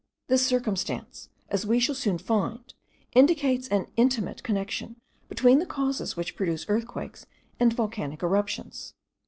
This 0.29 0.43
circumstance, 0.43 1.29
as 1.49 1.63
we 1.67 1.79
shall 1.79 1.93
soon 1.93 2.17
find, 2.17 2.73
indicates 3.13 3.67
an 3.67 3.85
intimate 3.95 4.41
connection 4.41 4.95
between 5.29 5.59
the 5.59 5.65
causes 5.67 6.17
which 6.17 6.35
produce 6.35 6.65
earthquakes 6.67 7.27
and 7.59 7.71
volcanic 7.71 8.23
eruptions. 8.23 8.95